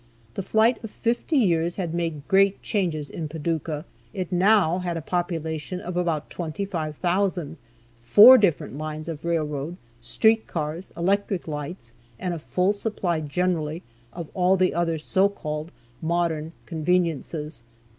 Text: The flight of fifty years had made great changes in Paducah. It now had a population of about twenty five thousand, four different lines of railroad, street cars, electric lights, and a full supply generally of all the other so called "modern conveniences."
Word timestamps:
The 0.33 0.41
flight 0.41 0.83
of 0.83 0.89
fifty 0.89 1.37
years 1.37 1.75
had 1.75 1.93
made 1.93 2.27
great 2.27 2.63
changes 2.63 3.07
in 3.07 3.27
Paducah. 3.27 3.85
It 4.15 4.31
now 4.31 4.79
had 4.79 4.97
a 4.97 4.99
population 4.99 5.79
of 5.79 5.95
about 5.95 6.31
twenty 6.31 6.65
five 6.65 6.97
thousand, 6.97 7.57
four 7.99 8.39
different 8.39 8.79
lines 8.79 9.07
of 9.07 9.23
railroad, 9.23 9.77
street 10.01 10.47
cars, 10.47 10.91
electric 10.97 11.47
lights, 11.47 11.93
and 12.17 12.33
a 12.33 12.39
full 12.39 12.73
supply 12.73 13.19
generally 13.19 13.83
of 14.11 14.27
all 14.33 14.57
the 14.57 14.73
other 14.73 14.97
so 14.97 15.29
called 15.29 15.71
"modern 16.01 16.53
conveniences." 16.65 17.63